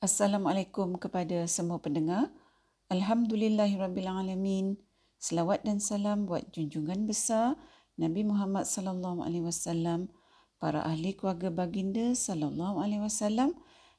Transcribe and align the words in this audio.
Assalamualaikum 0.00 0.96
kepada 0.96 1.44
semua 1.44 1.76
pendengar. 1.76 2.32
Alhamdulillahirabbilalamin. 2.88 4.80
Selawat 5.20 5.68
dan 5.68 5.76
salam 5.76 6.24
buat 6.24 6.48
junjungan 6.56 7.04
besar 7.04 7.60
Nabi 8.00 8.24
Muhammad 8.24 8.64
sallallahu 8.64 9.20
alaihi 9.20 9.44
wasallam, 9.44 10.08
para 10.56 10.80
ahli 10.88 11.12
keluarga 11.12 11.52
baginda 11.52 12.16
sallallahu 12.16 12.80
alaihi 12.80 13.04
wasallam 13.04 13.52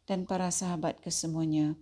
dan 0.09 0.25
para 0.25 0.49
sahabat 0.49 0.97
kesemuanya. 1.05 1.77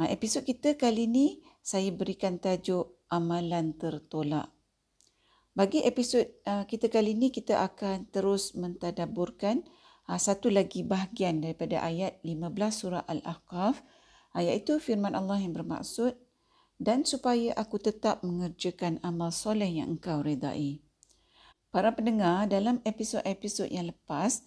Ha, 0.00 0.08
episod 0.08 0.40
kita 0.40 0.80
kali 0.80 1.04
ini 1.04 1.44
saya 1.60 1.92
berikan 1.92 2.40
tajuk 2.40 3.04
amalan 3.12 3.76
tertolak. 3.76 4.48
Bagi 5.52 5.84
episod 5.84 6.24
uh, 6.48 6.64
kita 6.64 6.88
kali 6.88 7.12
ini 7.12 7.28
kita 7.28 7.68
akan 7.68 8.08
terus 8.08 8.56
mentadaburkan 8.56 9.60
uh, 9.60 9.79
satu 10.18 10.50
lagi 10.50 10.82
bahagian 10.82 11.38
daripada 11.44 11.84
ayat 11.86 12.18
15 12.26 12.50
surah 12.74 13.04
Al-Ahqaf 13.06 13.84
iaitu 14.34 14.82
firman 14.82 15.14
Allah 15.14 15.38
yang 15.38 15.54
bermaksud 15.54 16.18
dan 16.80 17.04
supaya 17.04 17.52
aku 17.54 17.76
tetap 17.76 18.24
mengerjakan 18.24 18.98
amal 19.04 19.28
soleh 19.28 19.68
yang 19.68 20.00
engkau 20.00 20.24
redai. 20.24 20.80
Para 21.70 21.94
pendengar, 21.94 22.50
dalam 22.50 22.82
episod-episod 22.82 23.70
yang 23.70 23.92
lepas, 23.92 24.42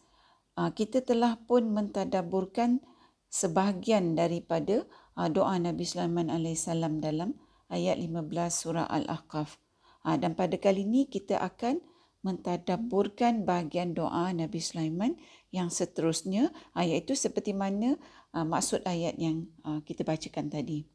uh, 0.60 0.74
kita 0.74 1.06
telah 1.06 1.40
pun 1.40 1.72
mentadaburkan 1.72 2.84
sebahagian 3.32 4.18
daripada 4.18 4.84
uh, 5.16 5.30
doa 5.32 5.56
Nabi 5.62 5.88
Sulaiman 5.88 6.28
AS 6.28 6.68
dalam 7.00 7.38
ayat 7.72 8.02
15 8.02 8.28
surah 8.52 8.90
Al-Ahqaf. 8.90 9.62
Dan 10.04 10.36
pada 10.36 10.60
kali 10.60 10.84
ini 10.84 11.08
kita 11.08 11.40
akan 11.40 11.80
mentadaburkan 12.24 13.44
bahagian 13.44 13.92
doa 13.94 14.32
Nabi 14.32 14.64
Sulaiman 14.64 15.20
yang 15.52 15.70
seterusnya 15.70 16.50
iaitu 16.74 17.14
seperti 17.14 17.52
mana 17.54 18.00
uh, 18.34 18.48
maksud 18.48 18.82
ayat 18.88 19.20
yang 19.20 19.46
uh, 19.68 19.84
kita 19.86 20.02
bacakan 20.02 20.50
tadi. 20.50 20.88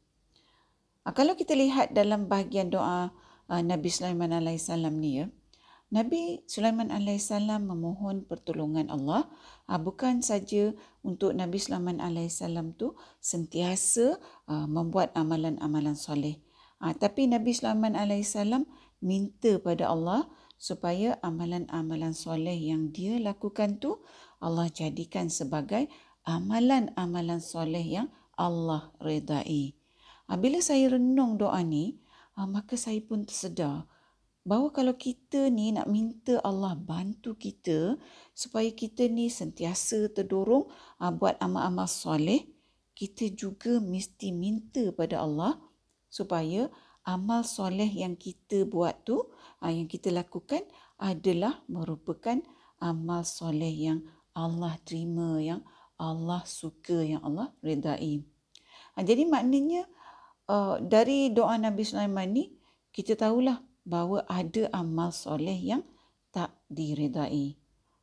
Uh, 1.05 1.13
kalau 1.15 1.37
kita 1.37 1.55
lihat 1.55 1.95
dalam 1.95 2.27
bahagian 2.27 2.73
doa 2.73 3.13
uh, 3.47 3.61
Nabi 3.63 3.87
Sulaiman 3.87 4.35
alaihissalam 4.35 4.97
ni 4.97 5.23
ya, 5.23 5.25
Nabi 5.89 6.45
Sulaiman 6.45 6.93
alaihissalam 6.93 7.65
memohon 7.65 8.21
pertolongan 8.25 8.93
Allah 8.93 9.25
uh, 9.65 9.79
bukan 9.81 10.21
saja 10.21 10.73
untuk 11.01 11.33
Nabi 11.33 11.57
Sulaiman 11.57 11.97
alaihissalam 11.97 12.77
tu 12.77 12.93
sentiasa 13.21 14.17
uh, 14.45 14.67
membuat 14.69 15.13
amalan-amalan 15.17 15.97
soleh. 15.97 16.41
Uh, 16.77 16.93
tapi 16.93 17.25
Nabi 17.25 17.57
Sulaiman 17.57 17.97
alaihissalam 17.97 18.69
minta 19.01 19.57
pada 19.57 19.89
Allah 19.89 20.27
supaya 20.59 21.15
amalan-amalan 21.23 22.11
soleh 22.11 22.59
yang 22.59 22.91
dia 22.91 23.15
lakukan 23.15 23.79
tu 23.79 24.03
Allah 24.43 24.67
jadikan 24.67 25.31
sebagai 25.31 25.87
amalan-amalan 26.27 27.39
soleh 27.39 27.81
yang 27.81 28.07
Allah 28.35 28.91
redai. 28.99 29.73
Ah, 30.27 30.35
bila 30.35 30.59
saya 30.59 30.99
renung 30.99 31.39
doa 31.39 31.63
ni, 31.63 32.03
ah, 32.35 32.45
maka 32.45 32.75
saya 32.75 32.99
pun 32.99 33.23
tersedar 33.23 33.87
bahawa 34.47 34.71
kalau 34.71 34.95
kita 34.95 35.51
ni 35.51 35.75
nak 35.75 35.85
minta 35.91 36.39
Allah 36.41 36.73
bantu 36.73 37.35
kita 37.35 37.99
supaya 38.31 38.71
kita 38.71 39.05
ni 39.11 39.27
sentiasa 39.27 40.11
terdorong 40.11 40.67
ah, 40.99 41.11
buat 41.11 41.39
amal-amal 41.39 41.87
soleh, 41.87 42.47
kita 42.95 43.31
juga 43.31 43.79
mesti 43.79 44.35
minta 44.35 44.91
pada 44.91 45.23
Allah 45.23 45.55
supaya 46.11 46.67
amal 47.05 47.47
soleh 47.47 47.87
yang 47.87 48.19
kita 48.19 48.67
buat 48.67 49.03
tu, 49.07 49.29
ah, 49.63 49.71
yang 49.71 49.87
kita 49.87 50.11
lakukan 50.11 50.63
adalah 50.99 51.63
merupakan 51.71 52.39
amal 52.79 53.23
soleh 53.23 53.71
yang 53.71 53.99
Allah 54.35 54.75
terima, 54.83 55.39
yang 55.39 55.61
Allah 55.99 56.43
suka, 56.47 57.03
yang 57.03 57.23
Allah 57.23 57.51
redai. 57.63 58.23
Ah, 58.95 59.03
jadi 59.03 59.27
maknanya 59.27 59.87
ah, 60.47 60.79
dari 60.79 61.31
doa 61.31 61.55
Nabi 61.55 61.83
Sulaiman 61.87 62.31
ni, 62.31 62.51
kita 62.91 63.15
tahulah 63.15 63.61
bahawa 63.85 64.25
ada 64.27 64.67
amal 64.75 65.13
soleh 65.13 65.55
yang 65.55 65.83
tak 66.29 66.53
diredai. 66.69 67.57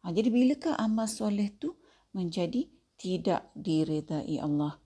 Jadi 0.07 0.29
bilakah 0.31 0.79
amal 0.79 1.11
soleh 1.11 1.51
tu 1.59 1.75
menjadi 2.15 2.71
tidak 2.95 3.51
diredai 3.59 4.39
Allah? 4.39 4.79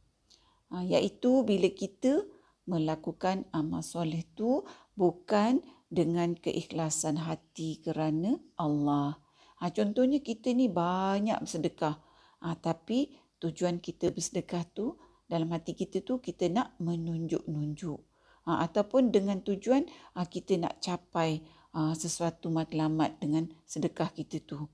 Iaitu 0.73 1.45
bila 1.45 1.69
kita 1.69 2.25
melakukan 2.71 3.51
amal 3.51 3.83
soleh 3.83 4.23
tu 4.39 4.63
bukan 4.95 5.59
dengan 5.91 6.39
keikhlasan 6.39 7.19
hati 7.19 7.83
kerana 7.83 8.39
Allah. 8.55 9.19
Ha, 9.59 9.75
contohnya 9.75 10.23
kita 10.23 10.55
ni 10.55 10.71
banyak 10.71 11.43
bersedekah. 11.43 11.99
Ha, 12.41 12.55
tapi 12.57 13.19
tujuan 13.43 13.83
kita 13.83 14.15
bersedekah 14.15 14.65
tu 14.71 14.97
dalam 15.27 15.51
hati 15.51 15.75
kita 15.75 16.01
tu 16.07 16.23
kita 16.23 16.47
nak 16.47 16.79
menunjuk-nunjuk. 16.79 18.01
Ha, 18.47 18.65
ataupun 18.65 19.11
dengan 19.11 19.43
tujuan 19.43 19.85
ha, 20.15 20.25
kita 20.25 20.57
nak 20.63 20.79
capai 20.79 21.43
ha, 21.75 21.93
sesuatu 21.93 22.49
matlamat 22.49 23.19
dengan 23.19 23.51
sedekah 23.67 24.15
kita 24.15 24.41
tu. 24.47 24.71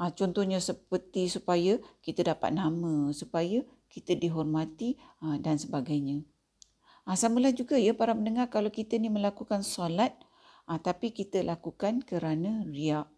Ha, 0.00 0.14
contohnya 0.14 0.62
seperti 0.62 1.28
supaya 1.28 1.76
kita 2.00 2.24
dapat 2.24 2.56
nama, 2.56 3.12
supaya 3.12 3.60
kita 3.92 4.16
dihormati 4.16 4.96
ha, 5.20 5.36
dan 5.36 5.60
sebagainya. 5.60 6.24
Ha, 7.02 7.18
samalah 7.18 7.50
juga 7.50 7.74
ya 7.74 7.92
para 7.98 8.14
pendengar 8.14 8.46
kalau 8.46 8.70
kita 8.70 8.94
ni 8.98 9.10
melakukan 9.10 9.66
solat 9.66 10.14
ha, 10.70 10.78
tapi 10.78 11.10
kita 11.10 11.42
lakukan 11.42 12.06
kerana 12.06 12.62
riak. 12.62 13.10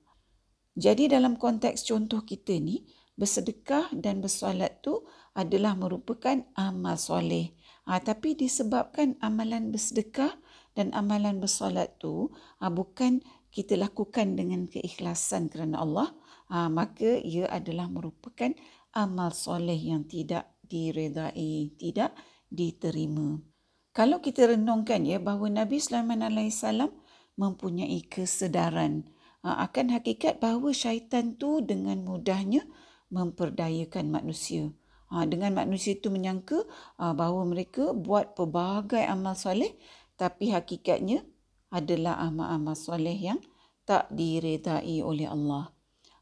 Jadi 0.75 1.06
dalam 1.12 1.39
konteks 1.39 1.87
contoh 1.87 2.25
kita 2.27 2.56
ni 2.59 2.89
bersedekah 3.15 3.95
dan 3.95 4.19
bersolat 4.19 4.83
tu 4.83 5.06
adalah 5.37 5.78
merupakan 5.78 6.43
amal 6.59 6.99
soleh. 6.99 7.55
Ha, 7.87 8.00
tapi 8.00 8.34
disebabkan 8.34 9.21
amalan 9.21 9.71
bersedekah 9.71 10.34
dan 10.75 10.91
amalan 10.97 11.39
bersolat 11.39 11.95
tu 12.01 12.33
ha, 12.59 12.72
bukan 12.72 13.22
kita 13.55 13.78
lakukan 13.78 14.34
dengan 14.34 14.66
keikhlasan 14.66 15.47
kerana 15.47 15.78
Allah, 15.78 16.11
ha, 16.51 16.66
maka 16.66 17.22
ia 17.22 17.47
adalah 17.47 17.87
merupakan 17.87 18.51
amal 18.91 19.31
soleh 19.31 19.78
yang 19.78 20.11
tidak 20.11 20.51
diredai, 20.66 21.71
tidak 21.78 22.19
diterima. 22.51 23.53
Kalau 23.94 24.19
kita 24.19 24.50
renungkan 24.50 25.06
ya 25.06 25.22
bahawa 25.22 25.62
Nabi 25.62 25.78
Sulaiman 25.78 26.27
alaihissalam 26.27 26.91
mempunyai 27.38 28.03
kesedaran 28.10 29.06
ha, 29.47 29.62
akan 29.71 29.94
hakikat 29.94 30.43
bahawa 30.43 30.75
syaitan 30.75 31.38
tu 31.38 31.62
dengan 31.62 32.03
mudahnya 32.03 32.66
memperdayakan 33.15 34.10
manusia. 34.10 34.75
Ha, 35.15 35.31
dengan 35.31 35.54
manusia 35.54 35.94
itu 35.94 36.10
menyangka 36.10 36.66
ha, 36.99 37.15
bahawa 37.15 37.47
mereka 37.47 37.94
buat 37.94 38.34
pelbagai 38.34 39.06
amal 39.06 39.38
soleh 39.38 39.78
tapi 40.19 40.50
hakikatnya 40.50 41.22
adalah 41.71 42.19
amal-amal 42.19 42.75
soleh 42.75 43.15
yang 43.15 43.38
tak 43.87 44.10
diredai 44.10 45.06
oleh 45.06 45.31
Allah. 45.31 45.71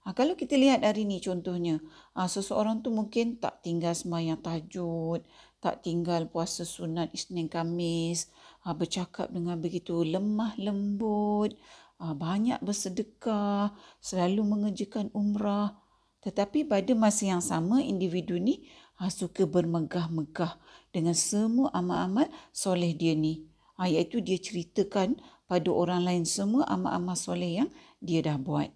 Ha, 0.02 0.12
kalau 0.18 0.34
kita 0.34 0.58
lihat 0.58 0.82
hari 0.82 1.06
ini 1.06 1.22
contohnya, 1.22 1.78
ha, 2.18 2.26
seseorang 2.26 2.82
tu 2.82 2.90
mungkin 2.90 3.38
tak 3.38 3.62
tinggal 3.62 3.94
semayang 3.94 4.42
tahajud, 4.42 5.22
tak 5.62 5.86
tinggal 5.86 6.26
puasa 6.26 6.66
sunat 6.66 7.14
Isnin 7.14 7.46
Kamis, 7.46 8.26
ha, 8.66 8.74
bercakap 8.74 9.30
dengan 9.30 9.62
begitu 9.62 10.02
lemah 10.02 10.58
lembut, 10.58 11.54
ha, 12.02 12.10
banyak 12.18 12.58
bersedekah, 12.58 13.70
selalu 14.02 14.42
mengerjakan 14.42 15.14
umrah. 15.14 15.78
Tetapi 16.26 16.66
pada 16.66 16.90
masa 16.98 17.30
yang 17.30 17.42
sama 17.42 17.78
individu 17.78 18.42
ni 18.42 18.66
ha, 18.98 19.06
suka 19.06 19.46
bermegah-megah 19.46 20.58
dengan 20.90 21.14
semua 21.14 21.70
amal-amal 21.70 22.26
soleh 22.50 22.90
dia 22.90 23.14
ni. 23.14 23.46
Iaitu 23.78 24.18
dia 24.18 24.38
ceritakan 24.38 25.18
pada 25.46 25.70
orang 25.70 26.02
lain 26.02 26.24
semua 26.26 26.66
amal-amal 26.66 27.14
soleh 27.14 27.62
yang 27.62 27.70
dia 28.02 28.18
dah 28.18 28.38
buat. 28.38 28.70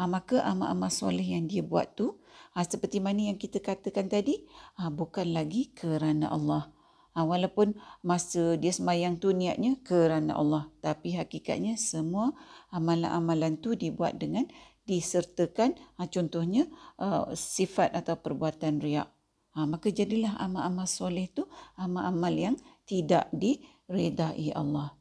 Maka 0.00 0.40
amal-amal 0.44 0.88
soleh 0.88 1.36
yang 1.36 1.44
dia 1.44 1.60
buat 1.60 1.92
tu 1.92 2.19
Ha, 2.50 2.66
seperti 2.66 2.98
mana 2.98 3.30
yang 3.30 3.38
kita 3.38 3.62
katakan 3.62 4.10
tadi, 4.10 4.42
ha, 4.78 4.90
bukan 4.90 5.30
lagi 5.30 5.70
kerana 5.70 6.30
Allah. 6.34 6.74
Ha, 7.14 7.26
walaupun 7.26 7.74
masa 8.06 8.54
dia 8.54 8.70
semayang 8.70 9.18
tu 9.18 9.30
niatnya 9.34 9.78
kerana 9.82 10.38
Allah. 10.38 10.70
Tapi 10.82 11.14
hakikatnya 11.14 11.78
semua 11.78 12.34
amalan-amalan 12.70 13.58
tu 13.58 13.74
dibuat 13.74 14.18
dengan 14.18 14.46
disertakan 14.86 15.78
ha, 15.98 16.10
contohnya 16.10 16.66
uh, 16.98 17.30
sifat 17.34 17.94
atau 17.94 18.18
perbuatan 18.18 18.82
riak. 18.82 19.06
Ha, 19.54 19.66
maka 19.66 19.90
jadilah 19.90 20.38
amal-amal 20.38 20.86
soleh 20.86 21.30
tu 21.30 21.46
amal-amal 21.78 22.34
yang 22.34 22.56
tidak 22.86 23.30
diredai 23.30 24.54
Allah. 24.54 24.94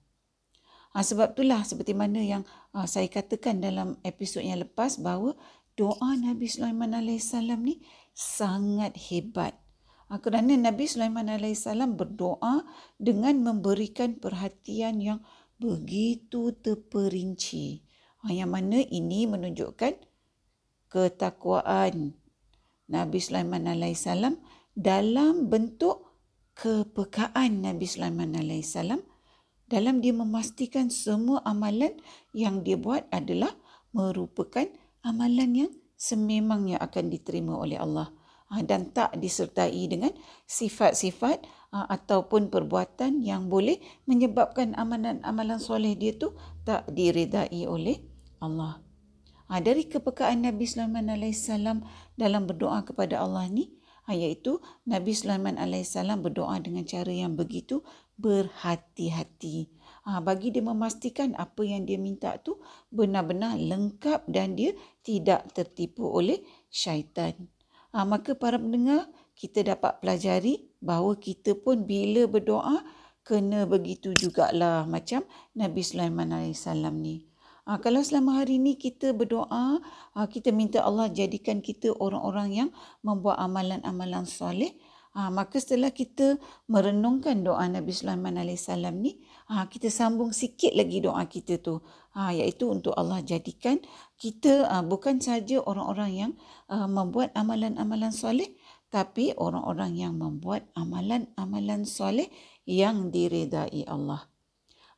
Ha, 0.97 1.05
sebab 1.05 1.37
itulah 1.37 1.61
seperti 1.61 1.93
mana 1.93 2.17
yang 2.17 2.41
uh, 2.73 2.89
saya 2.89 3.05
katakan 3.05 3.61
dalam 3.61 4.01
episod 4.01 4.41
yang 4.41 4.57
lepas 4.57 4.97
bahawa 4.97 5.37
doa 5.79 6.19
Nabi 6.19 6.51
Sulaiman 6.51 6.91
AS 6.91 7.31
ni 7.55 7.79
sangat 8.11 8.99
hebat. 9.07 9.55
Ah, 10.11 10.19
kerana 10.19 10.59
Nabi 10.59 10.91
Sulaiman 10.91 11.31
AS 11.31 11.63
berdoa 11.95 12.67
dengan 12.99 13.39
memberikan 13.39 14.19
perhatian 14.19 14.99
yang 14.99 15.19
begitu 15.55 16.51
terperinci. 16.59 17.87
Ah, 18.27 18.35
yang 18.35 18.51
mana 18.51 18.83
ini 18.83 19.23
menunjukkan 19.23 19.95
ketakwaan 20.91 22.19
Nabi 22.91 23.19
Sulaiman 23.23 23.71
AS 23.71 24.03
dalam 24.75 25.47
bentuk 25.47 26.09
kepekaan 26.59 27.63
Nabi 27.63 27.87
Sulaiman 27.87 28.35
alaihissalam 28.35 28.99
dalam 29.71 30.03
dia 30.03 30.11
memastikan 30.11 30.91
semua 30.91 31.39
amalan 31.47 31.95
yang 32.35 32.67
dia 32.67 32.75
buat 32.75 33.07
adalah 33.15 33.55
merupakan 33.95 34.67
amalan 35.03 35.67
yang 35.67 35.71
sememangnya 35.99 36.79
akan 36.79 37.11
diterima 37.11 37.59
oleh 37.59 37.75
Allah 37.75 38.11
ha, 38.49 38.63
dan 38.65 38.89
tak 38.91 39.15
disertai 39.19 39.85
dengan 39.87 40.11
sifat-sifat 40.49 41.45
ha, 41.71 41.85
ataupun 41.87 42.49
perbuatan 42.49 43.21
yang 43.21 43.47
boleh 43.47 43.77
menyebabkan 44.09 44.73
amalan-amalan 44.75 45.61
soleh 45.61 45.93
dia 45.93 46.17
tu 46.17 46.33
tak 46.65 46.89
diredai 46.89 47.67
oleh 47.69 48.01
Allah. 48.41 48.81
Ha, 49.49 49.61
dari 49.61 49.89
kepekaan 49.89 50.45
Nabi 50.45 50.65
Sulaiman 50.69 51.09
alaihissalam 51.09 51.81
dalam 52.13 52.45
berdoa 52.45 52.85
kepada 52.85 53.21
Allah 53.25 53.49
ni, 53.49 53.73
iaitu 54.09 54.57
Nabi 54.89 55.13
Sulaiman 55.13 55.57
alaihissalam 55.57 56.25
berdoa 56.25 56.57
dengan 56.61 56.85
cara 56.85 57.13
yang 57.13 57.37
begitu 57.37 57.85
berhati-hati. 58.17 59.69
Ha, 60.09 60.17
bagi 60.25 60.49
dia 60.49 60.65
memastikan 60.65 61.37
apa 61.37 61.61
yang 61.61 61.85
dia 61.85 62.01
minta 62.01 62.33
tu 62.41 62.57
benar-benar 62.89 63.61
lengkap 63.61 64.25
dan 64.25 64.57
dia 64.57 64.73
tidak 65.05 65.53
tertipu 65.53 66.09
oleh 66.09 66.41
syaitan. 66.73 67.37
Ha, 67.93 68.09
maka 68.09 68.33
para 68.33 68.57
pendengar, 68.57 69.05
kita 69.37 69.61
dapat 69.61 70.01
pelajari 70.01 70.65
bahawa 70.81 71.13
kita 71.13 71.53
pun 71.53 71.85
bila 71.85 72.25
berdoa 72.25 72.81
kena 73.21 73.69
begitu 73.69 74.17
jugalah 74.17 74.89
macam 74.89 75.21
Nabi 75.53 75.85
Sulaiman 75.85 76.33
AS 76.33 76.65
ni. 76.97 77.29
Ha, 77.69 77.77
kalau 77.77 78.01
selama 78.01 78.41
hari 78.41 78.57
ini 78.57 78.81
kita 78.81 79.13
berdoa, 79.13 79.77
ha, 80.17 80.25
kita 80.25 80.49
minta 80.49 80.81
Allah 80.81 81.05
jadikan 81.13 81.61
kita 81.61 81.93
orang-orang 82.01 82.49
yang 82.49 82.69
membuat 83.05 83.37
amalan-amalan 83.37 84.25
soleh, 84.25 84.73
ha, 85.19 85.27
maka 85.27 85.59
setelah 85.59 85.91
kita 85.91 86.39
merenungkan 86.71 87.43
doa 87.43 87.67
Nabi 87.67 87.91
Sulaiman 87.91 88.39
AS 88.39 88.71
ni, 88.95 89.19
ha, 89.51 89.67
kita 89.67 89.91
sambung 89.91 90.31
sikit 90.31 90.71
lagi 90.71 91.03
doa 91.03 91.27
kita 91.27 91.59
tu. 91.59 91.83
Ha, 92.15 92.31
iaitu 92.31 92.71
untuk 92.71 92.95
Allah 92.95 93.19
jadikan 93.19 93.83
kita 94.15 94.71
ha, 94.71 94.79
bukan 94.79 95.19
saja 95.19 95.59
orang-orang 95.59 96.11
yang 96.15 96.31
ha, 96.71 96.87
membuat 96.87 97.35
amalan-amalan 97.35 98.15
soleh, 98.15 98.55
tapi 98.87 99.35
orang-orang 99.35 99.99
yang 99.99 100.15
membuat 100.15 100.71
amalan-amalan 100.79 101.83
soleh 101.83 102.31
yang 102.63 103.11
diredai 103.11 103.83
Allah. 103.91 104.23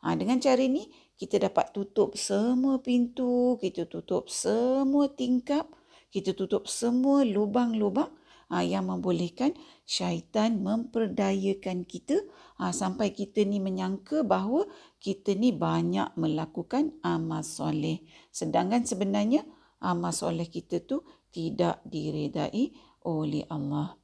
Ha, 0.06 0.14
dengan 0.14 0.38
cara 0.38 0.62
ini, 0.62 0.86
kita 1.18 1.42
dapat 1.42 1.74
tutup 1.74 2.14
semua 2.18 2.78
pintu, 2.82 3.58
kita 3.58 3.90
tutup 3.90 4.30
semua 4.30 5.10
tingkap, 5.10 5.70
kita 6.14 6.34
tutup 6.34 6.66
semua 6.66 7.22
lubang-lubang 7.26 8.21
yang 8.60 8.92
membolehkan 8.92 9.56
syaitan 9.88 10.60
memperdayakan 10.60 11.88
kita 11.88 12.20
ha, 12.60 12.76
sampai 12.76 13.16
kita 13.16 13.48
ni 13.48 13.64
menyangka 13.64 14.28
bahawa 14.28 14.68
kita 15.00 15.32
ni 15.40 15.56
banyak 15.56 16.12
melakukan 16.20 16.92
amal 17.00 17.48
soleh. 17.48 18.04
Sedangkan 18.36 18.84
sebenarnya 18.84 19.48
amal 19.80 20.12
soleh 20.12 20.52
kita 20.52 20.84
tu 20.84 21.08
tidak 21.32 21.80
diredai 21.88 22.76
oleh 23.08 23.48
Allah. 23.48 23.96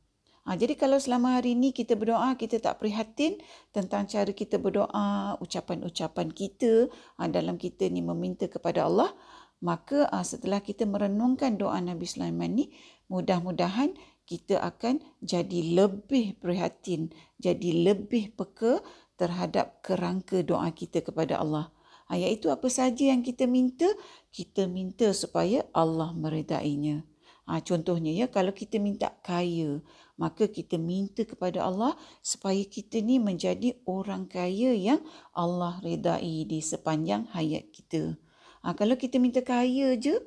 Ha, 0.48 0.56
jadi 0.56 0.80
kalau 0.80 0.96
selama 0.96 1.36
hari 1.36 1.60
ini 1.60 1.76
kita 1.76 2.00
berdoa, 2.00 2.40
kita 2.40 2.64
tak 2.64 2.80
prihatin 2.80 3.36
tentang 3.76 4.08
cara 4.08 4.32
kita 4.32 4.56
berdoa, 4.56 5.36
ucapan-ucapan 5.44 6.32
kita 6.32 6.88
ha, 7.20 7.28
dalam 7.28 7.60
kita 7.60 7.92
ni 7.92 8.00
meminta 8.00 8.48
kepada 8.48 8.88
Allah, 8.88 9.12
maka 9.60 10.08
ha, 10.08 10.24
setelah 10.24 10.64
kita 10.64 10.88
merenungkan 10.88 11.60
doa 11.60 11.76
Nabi 11.84 12.08
Sulaiman 12.08 12.56
ni, 12.56 12.72
mudah-mudahan 13.12 13.92
kita 14.28 14.60
akan 14.60 15.00
jadi 15.24 15.72
lebih 15.72 16.36
prihatin, 16.44 17.16
jadi 17.40 17.96
lebih 17.96 18.36
peka 18.36 18.84
terhadap 19.16 19.80
kerangka 19.80 20.44
doa 20.44 20.68
kita 20.76 21.00
kepada 21.00 21.40
Allah. 21.40 21.72
Ha, 22.12 22.20
iaitu 22.20 22.52
apa 22.52 22.68
saja 22.68 23.08
yang 23.08 23.24
kita 23.24 23.48
minta, 23.48 23.88
kita 24.36 24.68
minta 24.68 25.12
supaya 25.16 25.64
Allah 25.72 26.12
meredainya. 26.12 27.08
Ha, 27.48 27.64
contohnya 27.64 28.12
ya, 28.12 28.28
kalau 28.28 28.52
kita 28.52 28.76
minta 28.84 29.16
kaya, 29.24 29.80
maka 30.20 30.52
kita 30.52 30.76
minta 30.76 31.24
kepada 31.24 31.64
Allah 31.64 31.96
supaya 32.20 32.60
kita 32.68 33.00
ni 33.00 33.24
menjadi 33.24 33.80
orang 33.88 34.28
kaya 34.28 34.76
yang 34.76 35.00
Allah 35.32 35.80
redai 35.80 36.44
di 36.44 36.60
sepanjang 36.60 37.32
hayat 37.32 37.72
kita. 37.72 38.20
Ha, 38.64 38.76
kalau 38.76 39.00
kita 39.00 39.24
minta 39.24 39.40
kaya 39.40 39.96
je, 39.96 40.20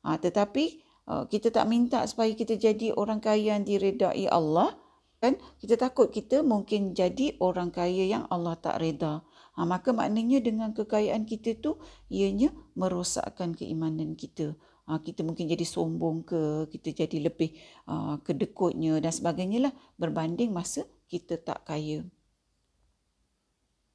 ha, 0.00 0.16
tetapi 0.16 0.87
kita 1.32 1.48
tak 1.48 1.64
minta 1.72 2.04
supaya 2.04 2.28
kita 2.36 2.60
jadi 2.60 2.92
orang 2.92 3.24
kaya 3.24 3.56
yang 3.56 3.64
diredai 3.64 4.28
Allah, 4.28 4.76
kan? 5.24 5.40
Kita 5.56 5.80
takut 5.80 6.12
kita 6.12 6.44
mungkin 6.44 6.92
jadi 6.92 7.40
orang 7.40 7.72
kaya 7.72 8.04
yang 8.04 8.24
Allah 8.28 8.60
tak 8.60 8.78
reda. 8.84 9.24
Ha, 9.56 9.66
maka 9.66 9.90
maknanya 9.90 10.38
dengan 10.38 10.70
kekayaan 10.70 11.26
kita 11.26 11.58
tu, 11.58 11.80
ianya 12.12 12.54
merosakkan 12.78 13.56
keimanan 13.58 14.14
kita. 14.14 14.54
Ah, 14.88 15.04
kita 15.04 15.20
mungkin 15.20 15.52
jadi 15.52 15.68
sombong 15.68 16.24
ke, 16.24 16.40
kita 16.72 17.04
jadi 17.04 17.28
lebih 17.28 17.60
uh, 17.84 18.16
kedekutnya 18.24 18.96
dan 19.04 19.12
sebagainya 19.12 19.68
lah 19.68 19.72
berbanding 20.00 20.48
masa 20.48 20.88
kita 21.12 21.36
tak 21.36 21.60
kaya. 21.68 22.08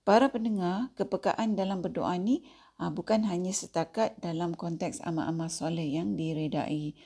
Para 0.06 0.30
pendengar, 0.30 0.94
kepekaan 0.94 1.58
dalam 1.58 1.82
berdoa 1.82 2.14
ni 2.22 2.46
uh, 2.46 2.54
bukan 2.80 3.26
hanya 3.30 3.54
setakat 3.54 4.18
dalam 4.20 4.58
konteks 4.58 5.02
amal-amal 5.06 5.48
soleh 5.48 5.86
yang 5.86 6.18
diredai. 6.18 6.98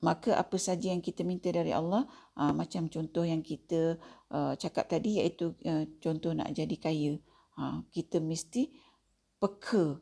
Maka 0.00 0.32
apa 0.38 0.56
saja 0.56 0.88
yang 0.88 1.04
kita 1.04 1.28
minta 1.28 1.52
dari 1.52 1.76
Allah, 1.76 2.08
uh, 2.40 2.56
macam 2.56 2.88
contoh 2.88 3.20
yang 3.20 3.44
kita 3.44 4.00
uh, 4.32 4.56
cakap 4.56 4.88
tadi 4.88 5.20
iaitu 5.20 5.52
contoh 6.00 6.32
nak 6.32 6.52
jadi 6.56 6.76
kaya. 6.80 7.14
Kita 7.92 8.24
mesti 8.24 8.72
peka 9.36 10.00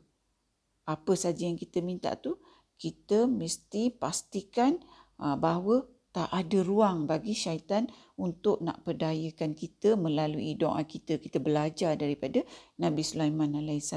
apa 0.87 1.13
saja 1.19 1.43
yang 1.43 1.59
kita 1.59 1.83
minta 1.83 2.15
tu 2.15 2.39
kita 2.79 3.27
mesti 3.27 3.91
pastikan 3.91 4.79
bahawa 5.19 5.83
tak 6.09 6.31
ada 6.31 6.63
ruang 6.65 7.05
bagi 7.05 7.37
syaitan 7.37 7.85
untuk 8.17 8.63
nak 8.65 8.81
perdayakan 8.87 9.53
kita 9.53 9.93
melalui 9.99 10.57
doa 10.57 10.81
kita. 10.87 11.21
Kita 11.21 11.37
belajar 11.37 11.99
daripada 11.99 12.41
Nabi 12.81 13.03
Sulaiman 13.03 13.59
AS. 13.59 13.91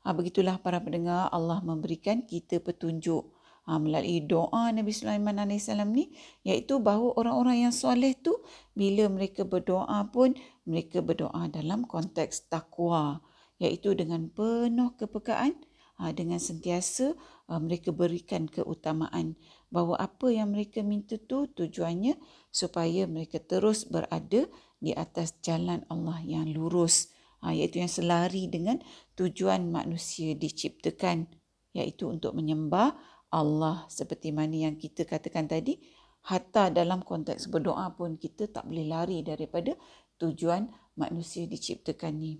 Ha, 0.00 0.16
begitulah 0.16 0.56
para 0.64 0.80
pendengar 0.80 1.28
Allah 1.28 1.60
memberikan 1.60 2.24
kita 2.24 2.60
petunjuk. 2.64 3.36
Ha, 3.68 3.76
melalui 3.76 4.24
doa 4.24 4.72
Nabi 4.72 4.90
Sulaiman 4.96 5.36
AS 5.44 5.68
ni 5.92 6.10
iaitu 6.42 6.80
bahawa 6.80 7.12
orang-orang 7.20 7.68
yang 7.68 7.74
soleh 7.76 8.16
tu 8.16 8.40
bila 8.72 9.06
mereka 9.12 9.44
berdoa 9.44 10.08
pun 10.08 10.32
mereka 10.64 11.04
berdoa 11.04 11.52
dalam 11.52 11.84
konteks 11.84 12.48
takwa. 12.48 13.20
Iaitu 13.60 13.92
dengan 13.92 14.32
penuh 14.32 14.96
kepekaan 14.96 15.60
ha, 16.00 16.16
dengan 16.16 16.40
sentiasa 16.40 17.12
ha, 17.52 17.60
mereka 17.60 17.92
berikan 17.92 18.48
keutamaan 18.48 19.36
bahawa 19.68 20.00
apa 20.00 20.32
yang 20.32 20.56
mereka 20.56 20.80
minta 20.80 21.20
tu 21.20 21.44
tujuannya 21.44 22.16
supaya 22.48 23.04
mereka 23.04 23.36
terus 23.36 23.84
berada 23.84 24.48
di 24.80 24.96
atas 24.96 25.36
jalan 25.44 25.84
Allah 25.92 26.24
yang 26.24 26.48
lurus 26.48 27.12
ha, 27.40 27.52
iaitu 27.52 27.82
yang 27.82 27.90
selari 27.90 28.46
dengan 28.46 28.80
tujuan 29.16 29.68
manusia 29.68 30.32
diciptakan 30.36 31.28
iaitu 31.76 32.08
untuk 32.08 32.36
menyembah 32.36 32.96
Allah 33.30 33.86
seperti 33.86 34.34
mana 34.34 34.70
yang 34.70 34.74
kita 34.76 35.06
katakan 35.06 35.46
tadi 35.46 35.78
hatta 36.26 36.68
dalam 36.68 37.00
konteks 37.00 37.48
berdoa 37.48 37.94
pun 37.96 38.20
kita 38.20 38.50
tak 38.50 38.66
boleh 38.68 38.86
lari 38.88 39.24
daripada 39.24 39.72
tujuan 40.20 40.68
manusia 40.98 41.48
diciptakan 41.48 42.12
ni 42.18 42.32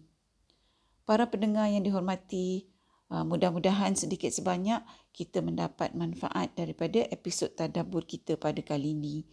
para 1.08 1.26
pendengar 1.26 1.70
yang 1.72 1.82
dihormati 1.86 2.70
Ah, 3.10 3.26
mudah-mudahan 3.26 3.98
sedikit 3.98 4.30
sebanyak 4.30 4.86
kita 5.10 5.42
mendapat 5.42 5.90
manfaat 5.98 6.54
daripada 6.54 7.02
episod 7.10 7.50
tadabbur 7.50 8.06
kita 8.06 8.38
pada 8.38 8.62
kali 8.62 8.94
ini. 8.94 9.26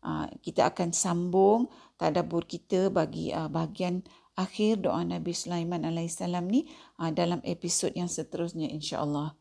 Ah, 0.00 0.24
kita 0.40 0.72
akan 0.72 0.96
sambung 0.96 1.68
tadabbur 2.00 2.48
kita 2.48 2.88
bagi 2.88 3.28
ah, 3.28 3.52
bahagian 3.52 4.00
akhir 4.40 4.88
doa 4.88 5.04
Nabi 5.04 5.36
Sulaiman 5.36 5.84
alaihissalam 5.84 6.48
ni 6.48 6.64
dalam 7.12 7.44
episod 7.44 7.92
yang 7.92 8.08
seterusnya 8.08 8.72
insya-Allah. 8.72 9.36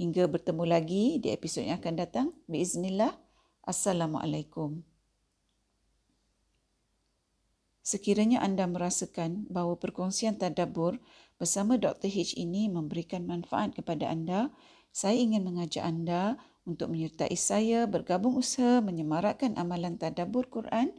Hingga 0.00 0.26
bertemu 0.26 0.64
lagi 0.64 1.20
di 1.20 1.28
episod 1.28 1.60
yang 1.62 1.76
akan 1.78 1.94
datang. 2.00 2.26
Biiznillah. 2.48 3.12
Assalamualaikum. 3.68 4.80
Sekiranya 7.84 8.40
anda 8.40 8.64
merasakan 8.64 9.44
bahawa 9.52 9.76
perkongsian 9.76 10.40
tadabbur 10.40 10.96
bersama 11.36 11.76
Dr. 11.76 12.08
H 12.08 12.32
ini 12.40 12.72
memberikan 12.72 13.28
manfaat 13.28 13.76
kepada 13.76 14.08
anda, 14.08 14.48
saya 14.88 15.20
ingin 15.20 15.44
mengajak 15.44 15.84
anda 15.84 16.40
untuk 16.64 16.96
menyertai 16.96 17.36
saya 17.36 17.84
bergabung 17.84 18.40
usaha 18.40 18.80
menyemarakkan 18.80 19.52
amalan 19.60 20.00
tadabbur 20.00 20.48
Quran 20.48 20.96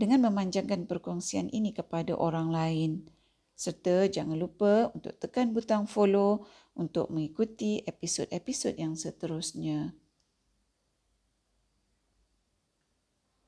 dengan 0.00 0.32
memanjangkan 0.32 0.88
perkongsian 0.88 1.52
ini 1.52 1.76
kepada 1.76 2.16
orang 2.16 2.48
lain. 2.48 3.04
Serta 3.52 4.08
jangan 4.08 4.40
lupa 4.40 4.88
untuk 4.96 5.20
tekan 5.20 5.52
butang 5.52 5.84
follow 5.84 6.48
untuk 6.72 7.12
mengikuti 7.12 7.84
episod-episod 7.84 8.80
yang 8.80 8.96
seterusnya. 8.96 9.92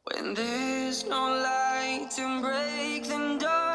When 0.04 0.36
there's 0.36 1.08
no 1.08 1.32
light 1.40 2.12
to 2.20 2.24
break 2.44 3.08
the 3.08 3.40
dark, 3.40 3.71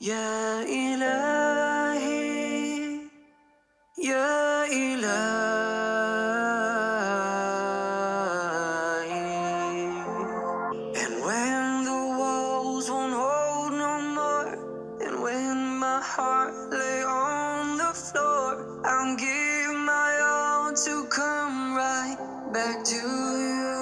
yeah, 0.00 0.64
Ilahi. 0.64 2.20
Ya 3.98 4.64
Ilahi. 4.64 5.20
And 10.96 11.14
when 11.22 11.84
the 11.84 12.00
walls 12.16 12.88
won't 12.90 13.12
hold 13.12 13.72
no 13.76 14.00
more, 14.16 14.56
and 15.04 15.22
when 15.22 15.76
my 15.78 16.00
heart 16.00 16.54
lay 16.72 17.02
on 17.04 17.76
the 17.76 17.92
floor, 17.92 18.80
I'll 18.86 19.16
give 19.16 19.74
my 19.84 20.18
all 20.24 20.72
to 20.72 21.04
come 21.10 21.74
right 21.76 22.16
back 22.54 22.84
to 22.84 22.96
you. 22.96 23.76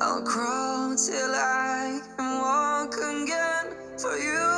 I'll 0.00 0.22
crawl 0.24 0.96
till 0.96 1.34
I. 1.36 2.11
For 4.02 4.18
you, 4.18 4.51